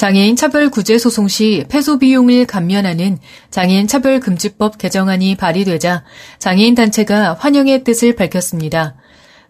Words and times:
장애인 0.00 0.34
차별 0.34 0.70
구제 0.70 0.96
소송 0.96 1.28
시 1.28 1.66
패소 1.68 1.98
비용을 1.98 2.46
감면하는 2.46 3.18
장애인 3.50 3.86
차별 3.86 4.18
금지법 4.18 4.78
개정안이 4.78 5.34
발의되자 5.36 6.04
장애인 6.38 6.74
단체가 6.74 7.34
환영의 7.38 7.84
뜻을 7.84 8.16
밝혔습니다. 8.16 8.94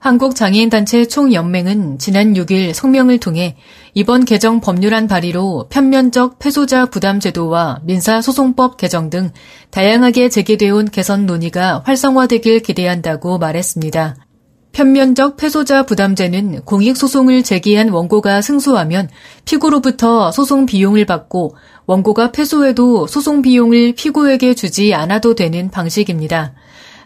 한국장애인단체 0.01 1.07
총연맹은 1.07 2.01
지난 2.01 2.34
6일 2.34 2.74
성명을 2.74 3.21
통해 3.21 3.59
이번 3.95 4.24
개정 4.24 4.60
법률안 4.60 5.07
발의로 5.07 5.69
편면적 5.71 6.41
패소자 6.41 6.87
부담 6.87 7.21
제도와 7.21 7.79
민사소송법 7.85 8.77
개정 8.77 9.09
등 9.09 9.30
다양하게 9.71 10.30
제기되어 10.30 10.74
온 10.74 10.91
개선 10.91 11.27
논의가 11.27 11.85
활성화되길 11.87 12.59
기대한다고 12.62 13.38
말했습니다. 13.38 14.16
편면적 14.73 15.37
패소자 15.37 15.84
부담제는 15.84 16.62
공익소송을 16.62 17.42
제기한 17.42 17.88
원고가 17.88 18.41
승소하면 18.41 19.09
피고로부터 19.45 20.30
소송 20.33 20.66
비용을 20.66 21.06
받고 21.06 21.56
원고가 21.87 22.30
패소해도 22.30 23.06
소송 23.06 23.43
비용을 23.43 23.95
피고에게 23.95 24.55
주지 24.55 24.95
않아도 24.95 25.34
되는 25.34 25.70
방식입니다. 25.70 26.55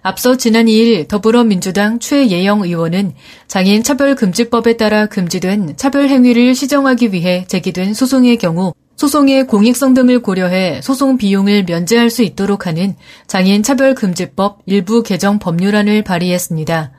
앞서 0.02 0.36
지난 0.36 0.66
2일 0.66 1.08
더불어민주당 1.08 1.98
최예영 1.98 2.60
의원은 2.60 3.14
장애인 3.48 3.82
차별금지법에 3.82 4.76
따라 4.76 5.06
금지된 5.06 5.78
차별행위를 5.78 6.54
시정하기 6.54 7.14
위해 7.14 7.46
제기된 7.48 7.94
소송의 7.94 8.36
경우 8.36 8.74
소송의 8.96 9.46
공익성 9.46 9.94
등을 9.94 10.20
고려해 10.20 10.82
소송 10.82 11.16
비용을 11.16 11.64
면제할 11.64 12.10
수 12.10 12.22
있도록 12.22 12.66
하는 12.66 12.96
장애인 13.26 13.62
차별금지법 13.62 14.60
일부 14.66 15.02
개정 15.02 15.38
법률안을 15.38 16.04
발의했습니다. 16.04 16.92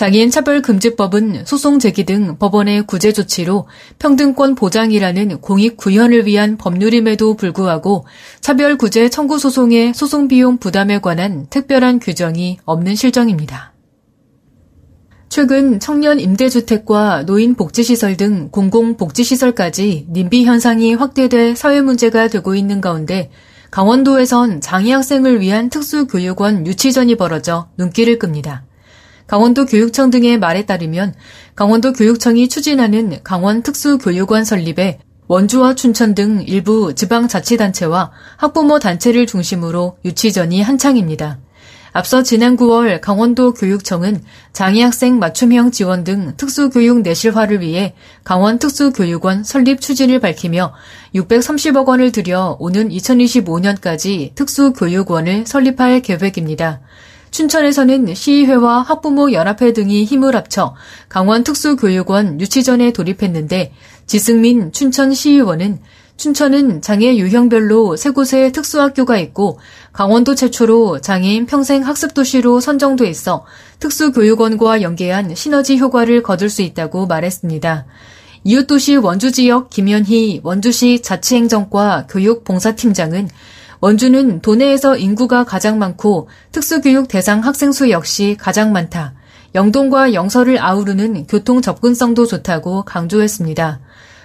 장애인 0.00 0.30
차별금지법은 0.30 1.44
소송 1.44 1.78
제기 1.78 2.04
등 2.04 2.38
법원의 2.38 2.86
구제 2.86 3.12
조치로 3.12 3.68
평등권 3.98 4.54
보장이라는 4.54 5.42
공익 5.42 5.76
구현을 5.76 6.24
위한 6.24 6.56
법률임에도 6.56 7.34
불구하고 7.34 8.06
차별구제 8.40 9.10
청구 9.10 9.38
소송의 9.38 9.92
소송 9.92 10.26
비용 10.26 10.56
부담에 10.56 11.00
관한 11.00 11.46
특별한 11.50 11.98
규정이 11.98 12.60
없는 12.64 12.94
실정입니다. 12.94 13.74
최근 15.28 15.78
청년 15.78 16.18
임대주택과 16.18 17.26
노인 17.26 17.54
복지시설 17.54 18.16
등 18.16 18.48
공공복지시설까지 18.50 20.06
님비 20.08 20.46
현상이 20.46 20.94
확대돼 20.94 21.54
사회 21.54 21.82
문제가 21.82 22.28
되고 22.28 22.54
있는 22.54 22.80
가운데 22.80 23.30
강원도에선 23.70 24.62
장애 24.62 24.94
학생을 24.94 25.42
위한 25.42 25.68
특수교육원 25.68 26.66
유치전이 26.66 27.16
벌어져 27.16 27.68
눈길을 27.76 28.18
끕니다. 28.18 28.64
강원도 29.30 29.64
교육청 29.64 30.10
등의 30.10 30.40
말에 30.40 30.66
따르면 30.66 31.14
강원도 31.54 31.92
교육청이 31.92 32.48
추진하는 32.48 33.20
강원 33.22 33.62
특수교육원 33.62 34.44
설립에 34.44 34.98
원주와 35.28 35.76
춘천 35.76 36.16
등 36.16 36.42
일부 36.48 36.96
지방자치단체와 36.96 38.10
학부모 38.36 38.80
단체를 38.80 39.28
중심으로 39.28 39.98
유치전이 40.04 40.62
한창입니다. 40.62 41.38
앞서 41.92 42.24
지난 42.24 42.56
9월 42.56 43.00
강원도 43.00 43.54
교육청은 43.54 44.20
장애학생 44.52 45.20
맞춤형 45.20 45.70
지원 45.70 46.02
등 46.02 46.34
특수교육 46.36 47.02
내실화를 47.02 47.60
위해 47.60 47.94
강원 48.24 48.58
특수교육원 48.58 49.44
설립 49.44 49.80
추진을 49.80 50.18
밝히며 50.18 50.74
630억 51.14 51.86
원을 51.86 52.10
들여 52.10 52.56
오는 52.58 52.88
2025년까지 52.88 54.34
특수교육원을 54.34 55.46
설립할 55.46 56.02
계획입니다. 56.02 56.80
춘천에서는 57.30 58.14
시의회와 58.14 58.82
학부모 58.82 59.32
연합회 59.32 59.72
등이 59.72 60.04
힘을 60.04 60.34
합쳐 60.34 60.74
강원 61.08 61.44
특수교육원 61.44 62.40
유치전에 62.40 62.92
돌입했는데 62.92 63.72
지승민 64.06 64.72
춘천시의원은 64.72 65.80
춘천은 66.16 66.82
장애 66.82 67.16
유형별로 67.16 67.96
세 67.96 68.10
곳의 68.10 68.52
특수학교가 68.52 69.16
있고 69.18 69.58
강원도 69.92 70.34
최초로 70.34 71.00
장애인 71.00 71.46
평생 71.46 71.86
학습 71.86 72.12
도시로 72.12 72.60
선정돼 72.60 73.08
있어 73.08 73.46
특수교육원과 73.78 74.82
연계한 74.82 75.34
시너지 75.34 75.78
효과를 75.78 76.22
거둘 76.22 76.50
수 76.50 76.60
있다고 76.60 77.06
말했습니다. 77.06 77.86
이웃도시 78.44 78.96
원주 78.96 79.32
지역 79.32 79.70
김현희 79.70 80.40
원주시 80.42 81.00
자치행정과 81.02 82.06
교육봉사팀장은 82.10 83.28
원주는 83.80 84.40
도내에서 84.40 84.96
인구가 84.96 85.44
가장 85.44 85.78
많고 85.78 86.28
특수교육 86.52 87.08
대상 87.08 87.40
학생 87.40 87.72
수 87.72 87.90
역시 87.90 88.36
가장 88.38 88.72
많다. 88.72 89.14
영동과 89.54 90.12
영서를 90.12 90.62
아우르는 90.62 91.26
교통 91.26 91.62
접근성도 91.62 92.26
좋다고 92.26 92.84
강조했습니다. 92.84 93.80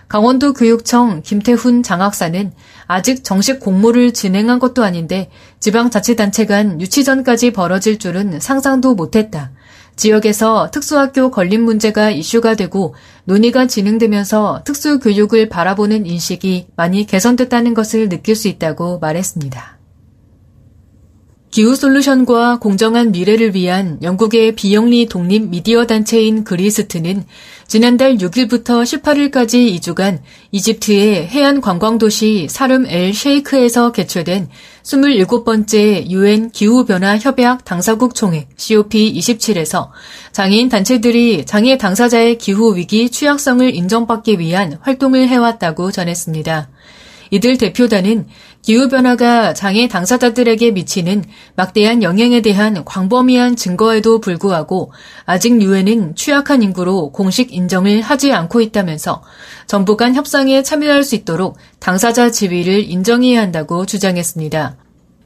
강원도 0.07 0.53
교육청 0.53 1.23
김태훈 1.23 1.81
장학사는 1.81 2.51
아직 2.85 3.23
정식 3.23 3.59
공모를 3.59 4.13
진행한 4.13 4.59
것도 4.59 4.83
아닌데 4.83 5.31
지방자치단체 5.59 6.45
간 6.45 6.79
유치전까지 6.79 7.51
벌어질 7.51 7.97
줄은 7.97 8.39
상상도 8.39 8.93
못했다. 8.93 9.51
지역에서 9.95 10.69
특수학교 10.71 11.31
건립 11.31 11.61
문제가 11.61 12.11
이슈가 12.11 12.55
되고 12.55 12.95
논의가 13.25 13.67
진행되면서 13.67 14.63
특수교육을 14.65 15.49
바라보는 15.49 16.05
인식이 16.05 16.67
많이 16.75 17.05
개선됐다는 17.05 17.73
것을 17.73 18.09
느낄 18.09 18.35
수 18.35 18.47
있다고 18.47 18.99
말했습니다. 18.99 19.74
기후 21.55 21.73
솔루션과 21.73 22.59
공정한 22.59 23.13
미래를 23.13 23.55
위한 23.55 23.97
영국의 24.01 24.55
비영리 24.55 25.05
독립 25.05 25.47
미디어 25.47 25.85
단체인 25.85 26.43
그리스트는 26.43 27.23
지난달 27.65 28.17
6일부터 28.17 28.83
18일까지 28.83 29.73
2주간 29.79 30.19
이집트의 30.51 31.27
해안 31.27 31.61
관광도시 31.61 32.47
사름 32.49 32.85
엘 32.87 33.13
셰이크에서 33.13 33.93
개최된 33.93 34.49
27번째 34.83 36.09
유엔 36.09 36.51
기후변화 36.51 37.19
협약 37.19 37.63
당사국 37.63 38.15
총회 38.15 38.49
COP27에서 38.57 39.91
장애인 40.33 40.67
단체들이 40.67 41.45
장애 41.45 41.77
당사자의 41.77 42.37
기후 42.37 42.75
위기 42.75 43.09
취약성을 43.09 43.73
인정받기 43.73 44.39
위한 44.39 44.77
활동을 44.81 45.29
해왔다고 45.29 45.91
전했습니다. 45.93 46.67
이들 47.35 47.57
대표단은 47.57 48.27
기후변화가 48.61 49.53
장애 49.53 49.89
당사자들에게 49.89 50.71
미치는 50.71 51.25
막대한 51.57 52.01
영향에 52.01 52.41
대한 52.41 52.85
광범위한 52.85 53.57
증거에도 53.57 54.21
불구하고 54.21 54.93
아직 55.25 55.61
유엔은 55.61 56.15
취약한 56.15 56.63
인구로 56.63 57.11
공식 57.11 57.53
인정을 57.53 58.01
하지 58.01 58.31
않고 58.31 58.61
있다면서 58.61 59.21
정부 59.67 59.97
간 59.97 60.15
협상에 60.15 60.63
참여할 60.63 61.03
수 61.03 61.15
있도록 61.15 61.57
당사자 61.79 62.31
지위를 62.31 62.89
인정해야 62.89 63.41
한다고 63.41 63.85
주장했습니다. 63.85 64.77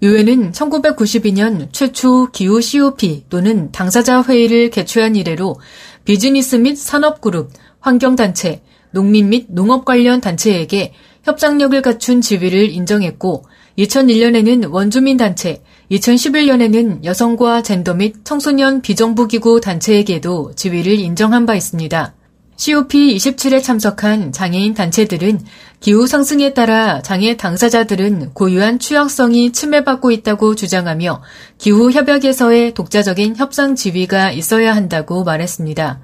유엔은 0.02 0.52
1992년 0.54 1.72
최초 1.72 2.32
기후 2.32 2.60
COP 2.60 3.26
또는 3.30 3.72
당사자 3.72 4.24
회의를 4.24 4.72
개최한 4.72 5.16
이래로 5.16 5.60
비즈니스 6.06 6.56
및 6.56 6.76
산업그룹, 6.76 7.52
환경단체, 7.82 8.64
농민 8.92 9.30
및 9.30 9.46
농업 9.50 9.86
관련 9.86 10.22
단체에게 10.22 10.94
협상력을 11.24 11.82
갖춘 11.82 12.22
지위를 12.22 12.70
인정했고 12.70 13.46
2001년에는 13.78 14.72
원주민 14.72 15.18
단체, 15.18 15.62
2011년에는 15.92 17.04
여성과 17.04 17.64
젠더 17.64 17.94
및 17.94 18.16
청소년 18.24 18.82
비정부기구 18.82 19.62
단체에게도 19.62 20.54
지위를 20.56 21.00
인정한 21.00 21.46
바 21.46 21.56
있습니다. 21.56 22.14
COP27에 22.58 23.64
참석한 23.64 24.34
장애인 24.34 24.74
단체들은 24.74 25.40
기후 25.80 26.08
상승에 26.08 26.54
따라 26.54 27.02
장애 27.02 27.38
당사자들은 27.38 28.34
고유한 28.34 28.80
취약성이 28.80 29.54
침해받고 29.54 30.12
있다고 30.12 30.56
주장하며 30.56 31.24
기후 31.58 31.90
협약에서의 31.90 32.74
독자적인 32.74 33.38
협상 33.38 33.76
지위가 33.76 34.32
있어야 34.32 34.76
한다고 34.76 35.24
말했습니다. 35.24 36.02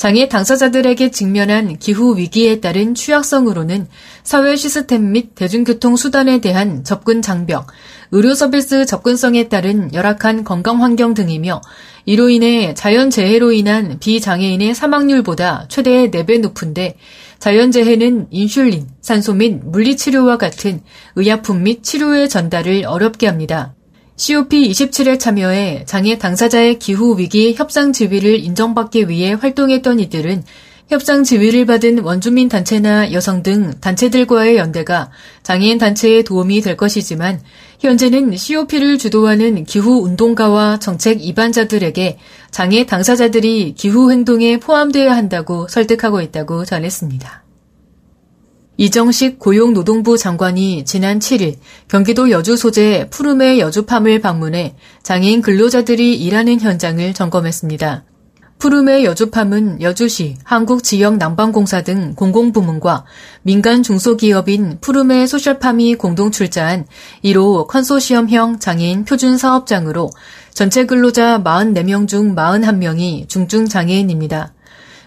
장애 0.00 0.28
당사자들에게 0.28 1.10
직면한 1.10 1.76
기후 1.76 2.16
위기에 2.16 2.60
따른 2.60 2.94
취약성으로는 2.94 3.86
사회 4.22 4.56
시스템 4.56 5.12
및 5.12 5.34
대중교통 5.34 5.96
수단에 5.96 6.40
대한 6.40 6.84
접근 6.84 7.20
장벽, 7.20 7.66
의료 8.10 8.32
서비스 8.32 8.86
접근성에 8.86 9.50
따른 9.50 9.92
열악한 9.92 10.44
건강 10.44 10.82
환경 10.82 11.12
등이며 11.12 11.60
이로 12.06 12.30
인해 12.30 12.72
자연 12.72 13.10
재해로 13.10 13.52
인한 13.52 13.98
비장애인의 14.00 14.74
사망률보다 14.74 15.66
최대 15.68 16.10
4배 16.10 16.40
높은데 16.40 16.96
자연 17.38 17.70
재해는 17.70 18.28
인슐린, 18.30 18.88
산소 19.02 19.34
및 19.34 19.60
물리치료와 19.62 20.38
같은 20.38 20.80
의약품 21.16 21.62
및 21.62 21.82
치료의 21.82 22.30
전달을 22.30 22.86
어렵게 22.86 23.26
합니다. 23.26 23.74
COP27에 24.20 25.18
참여해 25.18 25.84
장애 25.86 26.18
당사자의 26.18 26.78
기후 26.78 27.18
위기 27.18 27.54
협상 27.54 27.94
지위를 27.94 28.44
인정받기 28.44 29.08
위해 29.08 29.32
활동했던 29.32 29.98
이들은 29.98 30.44
협상 30.88 31.24
지위를 31.24 31.64
받은 31.64 32.00
원주민 32.00 32.50
단체나 32.50 33.12
여성 33.12 33.42
등 33.42 33.72
단체들과의 33.80 34.58
연대가 34.58 35.10
장애인 35.42 35.78
단체에 35.78 36.22
도움이 36.22 36.60
될 36.60 36.76
것이지만 36.76 37.40
현재는 37.78 38.36
COP를 38.36 38.98
주도하는 38.98 39.64
기후 39.64 40.02
운동가와 40.02 40.80
정책 40.80 41.24
이반자들에게 41.24 42.18
장애 42.50 42.84
당사자들이 42.84 43.74
기후 43.74 44.10
행동에 44.10 44.58
포함되어야 44.58 45.16
한다고 45.16 45.66
설득하고 45.68 46.20
있다고 46.20 46.66
전했습니다. 46.66 47.49
이정식 48.80 49.38
고용노동부 49.38 50.16
장관이 50.16 50.86
지난 50.86 51.18
7일 51.18 51.56
경기도 51.86 52.30
여주 52.30 52.56
소재 52.56 53.08
푸름의 53.10 53.60
여주팜을 53.60 54.22
방문해 54.22 54.74
장애인 55.02 55.42
근로자들이 55.42 56.16
일하는 56.16 56.58
현장을 56.58 57.12
점검했습니다. 57.12 58.04
푸름의 58.58 59.04
여주팜은 59.04 59.82
여주시, 59.82 60.36
한국지역난방공사 60.44 61.82
등 61.82 62.14
공공부문과 62.14 63.04
민간 63.42 63.82
중소기업인 63.82 64.78
푸름의 64.80 65.28
소셜팜이 65.28 65.96
공동 65.96 66.30
출자한 66.30 66.86
1호 67.22 67.66
컨소시엄형 67.66 68.60
장애인 68.60 69.04
표준사업장으로 69.04 70.08
전체 70.54 70.86
근로자 70.86 71.42
44명 71.42 72.08
중 72.08 72.34
41명이 72.34 73.28
중증장애인입니다. 73.28 74.54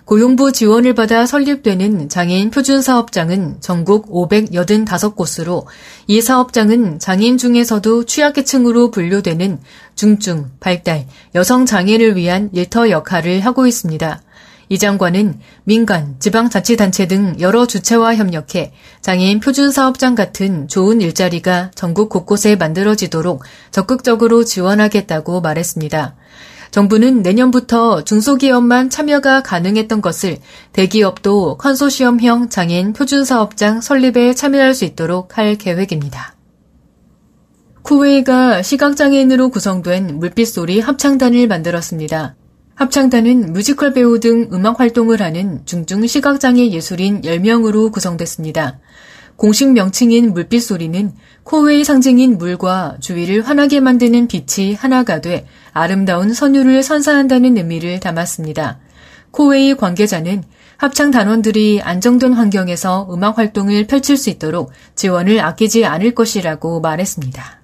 고용부 0.06 0.52
지원을 0.52 0.96
받아 0.96 1.26
설립되는 1.26 2.10
장애인 2.10 2.52
표준 2.52 2.82
사업장은 2.82 3.58
전국 3.62 4.12
585곳으로 4.12 5.66
이 6.08 6.22
사업장은 6.22 7.00
장애인 7.00 7.38
중에서도 7.38 8.06
취약계층으로 8.06 8.92
분류되는 8.92 9.60
중증, 9.96 10.52
발달, 10.60 11.08
여성 11.36 11.66
장애를 11.66 12.18
위한 12.18 12.50
일터 12.52 12.90
역할을 12.90 13.40
하고 13.42 13.66
있습니다. 13.66 14.22
이 14.70 14.78
장관은 14.78 15.40
민간, 15.64 16.16
지방자치단체 16.20 17.08
등 17.08 17.36
여러 17.40 17.66
주체와 17.66 18.16
협력해 18.16 18.74
장애인 19.02 19.40
표준사업장 19.40 20.16
같은 20.16 20.68
좋은 20.68 21.00
일자리가 21.00 21.72
전국 21.76 22.10
곳곳에 22.10 22.56
만들어지도록 22.56 23.44
적극적으로 23.72 24.44
지원하겠다고 24.44 25.42
말했습니다. 25.42 26.16
정부는 26.74 27.22
내년부터 27.22 28.04
중소기업만 28.04 28.90
참여가 28.90 29.44
가능했던 29.44 30.02
것을 30.02 30.40
대기업도 30.72 31.58
컨소시엄형 31.58 32.50
장애인 32.50 32.94
표준사업장 32.94 33.80
설립에 33.80 34.34
참여할 34.34 34.74
수 34.74 34.84
있도록 34.84 35.38
할 35.38 35.56
계획입니다. 35.56 36.34
코웨이가 37.84 38.64
시각장애인으로 38.64 39.50
구성된 39.50 40.18
물빛소리 40.18 40.80
합창단을 40.80 41.48
만들었습니다. 41.48 42.36
합창단은 42.74 43.54
뮤지컬 43.54 43.94
배우 43.94 44.20
등 44.20 44.50
음악 44.52 44.80
활동을 44.80 45.22
하는 45.22 45.64
중증 45.66 46.08
시각장애 46.08 46.72
예술인 46.72 47.22
10명으로 47.22 47.92
구성됐습니다. 47.92 48.80
공식 49.36 49.72
명칭인 49.72 50.34
물빛 50.34 50.62
소리는 50.62 51.12
코웨이 51.44 51.84
상징인 51.84 52.38
물과 52.38 52.98
주위를 53.00 53.42
환하게 53.42 53.80
만드는 53.80 54.28
빛이 54.28 54.74
하나가 54.76 55.22
돼 55.22 55.46
아름다운 55.72 56.34
선율을 56.34 56.84
선사한다는 56.84 57.58
의미를 57.58 58.00
담았습니다. 58.00 58.80
코웨이 59.32 59.76
관계자는 59.76 60.44
합창 60.78 61.12
단원들이 61.12 61.82
안정된 61.82 62.34
환경에서 62.34 63.08
음악 63.12 63.38
활동을 63.38 63.88
펼칠 63.88 64.18
수 64.18 64.30
있도록 64.30 64.72
지원을 64.96 65.40
아끼지 65.40 65.86
않을 65.86 66.14
것이라고 66.14 66.82
말했습니다. 66.82 67.63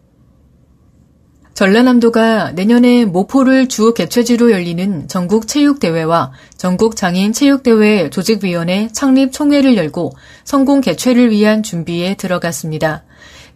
전라남도가 1.59 2.53
내년에 2.53 3.03
모포를 3.03 3.67
주 3.67 3.93
개최지로 3.93 4.49
열리는 4.51 5.09
전국 5.09 5.45
체육대회와 5.45 6.31
전국 6.55 6.95
장애인 6.95 7.33
체육대회 7.33 8.09
조직위원회 8.11 8.87
창립 8.93 9.33
총회를 9.33 9.75
열고 9.75 10.13
성공 10.45 10.79
개최를 10.79 11.31
위한 11.31 11.61
준비에 11.61 12.15
들어갔습니다. 12.15 13.03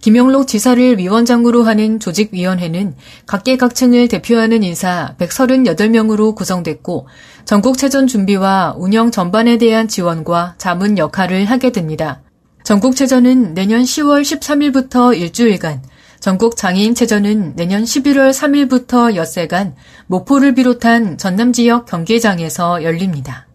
김영록 0.02 0.48
지사를 0.48 0.98
위원장으로 0.98 1.64
하는 1.64 2.02
조직위원회는 2.02 2.96
각계각층을 3.26 4.10
대표하는 4.10 4.64
인사 4.64 5.16
138명으로 5.18 6.36
구성됐고 6.36 7.08
전국체전 7.46 8.08
준비와 8.08 8.76
운영 8.78 9.12
전반에 9.12 9.58
대한 9.58 9.88
지원과 9.88 10.56
자문 10.58 10.98
역할을 10.98 11.46
하게 11.46 11.72
됩니다. 11.72 12.22
전국체전은 12.66 13.54
내년 13.54 13.84
10월 13.84 14.24
13일부터 14.24 15.18
일주일간 15.18 15.84
전국 16.24 16.56
장애인체전은 16.56 17.58
내년 17.58 17.84
11월 17.84 18.32
3일부터 18.32 19.14
엿새간 19.18 19.76
모포를 20.08 20.56
비롯한 20.56 21.18
전남 21.18 21.52
지역 21.52 21.86
경기장에서 21.86 22.82
열립니다. 22.82 23.46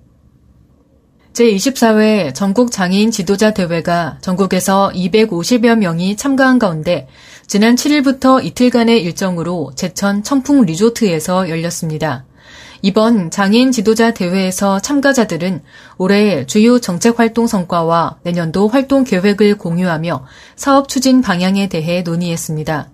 제24회 1.32 2.34
전국 2.34 2.70
장애인 2.70 3.10
지도자 3.10 3.54
대회가 3.54 4.18
전국에서 4.20 4.92
250여 4.94 5.78
명이 5.78 6.16
참가한 6.16 6.58
가운데 6.58 7.08
지난 7.46 7.74
7일부터 7.74 8.44
이틀간의 8.44 9.02
일정으로 9.02 9.72
제천 9.74 10.22
청풍 10.22 10.66
리조트에서 10.66 11.48
열렸습니다. 11.48 12.26
이번 12.82 13.30
장애인 13.30 13.72
지도자 13.72 14.12
대회에서 14.12 14.80
참가자들은 14.80 15.62
올해 15.96 16.46
주요 16.46 16.78
정책 16.78 17.18
활동 17.18 17.46
성과와 17.46 18.18
내년도 18.22 18.68
활동 18.68 19.04
계획을 19.04 19.58
공유하며 19.58 20.24
사업 20.54 20.88
추진 20.88 21.20
방향에 21.20 21.68
대해 21.68 22.02
논의했습니다. 22.02 22.90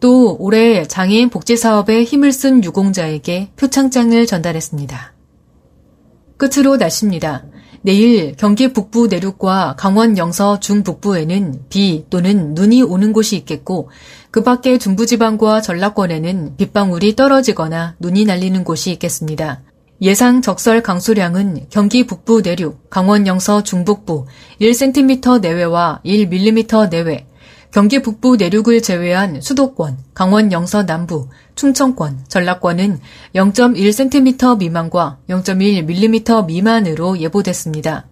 또 0.00 0.36
올해 0.38 0.84
장애인 0.84 1.28
복지 1.28 1.56
사업에 1.56 2.02
힘을 2.02 2.32
쓴 2.32 2.64
유공자에게 2.64 3.50
표창장을 3.56 4.26
전달했습니다. 4.26 5.12
끝으로 6.36 6.76
날씨입니다. 6.76 7.44
내일 7.82 8.34
경기 8.36 8.72
북부 8.72 9.06
내륙과 9.06 9.74
강원 9.78 10.18
영서 10.18 10.60
중북부에는 10.60 11.62
비 11.70 12.04
또는 12.10 12.52
눈이 12.54 12.82
오는 12.82 13.12
곳이 13.14 13.36
있겠고 13.36 13.88
그 14.30 14.42
밖에 14.42 14.76
중부지방과 14.76 15.62
전라권에는 15.62 16.56
빗방울이 16.58 17.16
떨어지거나 17.16 17.96
눈이 17.98 18.26
날리는 18.26 18.64
곳이 18.64 18.90
있겠습니다. 18.92 19.62
예상 20.02 20.40
적설 20.42 20.82
강수량은 20.82 21.66
경기 21.68 22.06
북부 22.06 22.40
내륙, 22.42 22.88
강원 22.90 23.26
영서 23.26 23.62
중북부 23.62 24.26
1cm 24.60 25.40
내외와 25.40 26.00
1mm 26.04 26.90
내외, 26.90 27.26
경기 27.72 28.02
북부 28.02 28.34
내륙을 28.36 28.82
제외한 28.82 29.40
수도권, 29.40 29.98
강원 30.12 30.50
영서 30.50 30.84
남부, 30.84 31.28
충청권, 31.54 32.24
전라권은 32.26 32.98
0.1cm 33.36 34.58
미만과 34.58 35.18
0.1mm 35.28 36.46
미만으로 36.46 37.18
예보됐습니다. 37.18 38.06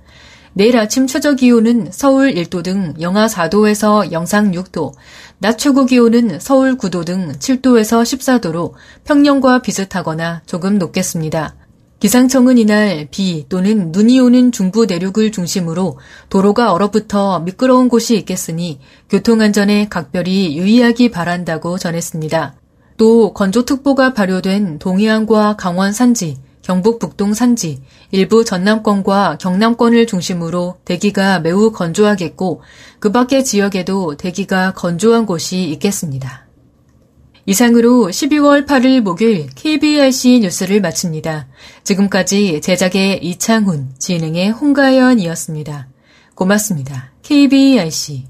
내일 0.52 0.78
아침 0.78 1.06
최저 1.06 1.34
기온은 1.34 1.88
서울 1.90 2.32
1도 2.34 2.62
등 2.62 2.94
영하 3.00 3.26
4도에서 3.26 4.12
영상 4.12 4.52
6도, 4.52 4.92
낮 5.38 5.58
최고 5.58 5.86
기온은 5.86 6.38
서울 6.40 6.76
9도 6.76 7.04
등 7.04 7.32
7도에서 7.32 8.02
14도로 8.02 8.72
평년과 9.04 9.62
비슷하거나 9.62 10.42
조금 10.46 10.78
높겠습니다. 10.78 11.54
기상청은 12.00 12.58
이날 12.58 13.08
비 13.10 13.46
또는 13.48 13.90
눈이 13.90 14.20
오는 14.20 14.52
중부 14.52 14.86
내륙을 14.86 15.32
중심으로 15.32 15.98
도로가 16.28 16.72
얼어붙어 16.72 17.40
미끄러운 17.40 17.88
곳이 17.88 18.16
있겠으니 18.18 18.78
교통안전에 19.10 19.88
각별히 19.88 20.56
유의하기 20.56 21.10
바란다고 21.10 21.76
전했습니다. 21.76 22.54
또 22.98 23.32
건조특보가 23.32 24.14
발효된 24.14 24.78
동해안과 24.78 25.56
강원 25.56 25.92
산지, 25.92 26.38
경북 26.62 27.00
북동 27.00 27.34
산지, 27.34 27.80
일부 28.12 28.44
전남권과 28.44 29.38
경남권을 29.40 30.06
중심으로 30.06 30.76
대기가 30.84 31.40
매우 31.40 31.72
건조하겠고 31.72 32.62
그 33.00 33.10
밖의 33.10 33.44
지역에도 33.44 34.16
대기가 34.16 34.72
건조한 34.72 35.26
곳이 35.26 35.64
있겠습니다. 35.70 36.47
이상으로 37.48 38.08
12월 38.08 38.66
8일 38.66 39.00
목요일 39.00 39.46
KBRC 39.54 40.40
뉴스를 40.40 40.82
마칩니다. 40.82 41.48
지금까지 41.82 42.60
제작의 42.60 43.24
이창훈, 43.24 43.94
진행의 43.98 44.50
홍가연이었습니다. 44.50 45.88
고맙습니다. 46.34 47.12
KBRC 47.22 48.26